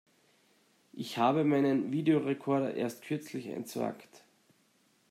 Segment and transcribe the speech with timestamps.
[0.93, 4.23] Ich habe meinen Videorecorder erst kürzlich entsorgt.